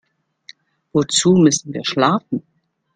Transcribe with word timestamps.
Wozu 0.93 1.33
müssen 1.33 1.75
wir 1.75 1.85
schlafen? 1.85 2.41